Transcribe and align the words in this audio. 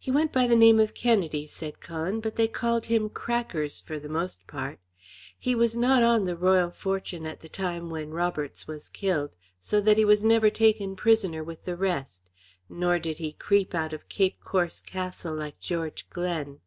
"He 0.00 0.10
went 0.10 0.32
by 0.32 0.48
the 0.48 0.56
name 0.56 0.80
of 0.80 0.94
Kennedy," 0.94 1.46
said 1.46 1.78
Cullen, 1.80 2.18
"but 2.18 2.34
they 2.34 2.48
called 2.48 2.86
him 2.86 3.08
'Crackers' 3.08 3.78
for 3.80 4.00
the 4.00 4.08
most 4.08 4.48
part. 4.48 4.80
He 5.38 5.54
was 5.54 5.76
not 5.76 6.02
on 6.02 6.24
the 6.24 6.34
Royal 6.36 6.72
Fortune 6.72 7.24
at 7.24 7.38
the 7.40 7.48
time 7.48 7.88
when 7.88 8.10
Roberts 8.10 8.66
was 8.66 8.88
killed, 8.90 9.30
so 9.60 9.80
that 9.80 9.96
he 9.96 10.04
was 10.04 10.24
never 10.24 10.50
taken 10.50 10.96
prisoner 10.96 11.44
with 11.44 11.66
the 11.66 11.76
rest, 11.76 12.30
nor 12.68 12.98
did 12.98 13.18
he 13.18 13.32
creep 13.32 13.76
out 13.76 13.92
of 13.92 14.08
Cape 14.08 14.40
Corse 14.42 14.80
Castle 14.80 15.34
like 15.34 15.60
George 15.60 16.10
Glen." 16.10 16.58